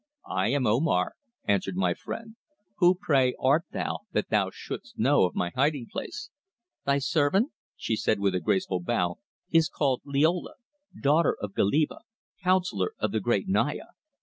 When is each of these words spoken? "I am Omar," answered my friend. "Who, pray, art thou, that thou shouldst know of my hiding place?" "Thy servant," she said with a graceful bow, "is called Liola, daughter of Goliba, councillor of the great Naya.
"I 0.31 0.47
am 0.47 0.65
Omar," 0.65 1.13
answered 1.47 1.75
my 1.75 1.93
friend. 1.93 2.35
"Who, 2.77 2.97
pray, 2.99 3.35
art 3.39 3.65
thou, 3.71 3.99
that 4.13 4.29
thou 4.29 4.49
shouldst 4.51 4.97
know 4.97 5.25
of 5.25 5.35
my 5.35 5.51
hiding 5.53 5.89
place?" 5.91 6.31
"Thy 6.87 6.97
servant," 6.97 7.51
she 7.75 7.95
said 7.95 8.19
with 8.19 8.33
a 8.33 8.39
graceful 8.39 8.79
bow, 8.79 9.19
"is 9.51 9.69
called 9.69 10.01
Liola, 10.03 10.55
daughter 10.99 11.37
of 11.39 11.53
Goliba, 11.53 11.99
councillor 12.41 12.95
of 12.97 13.11
the 13.11 13.19
great 13.19 13.47
Naya. 13.47 13.89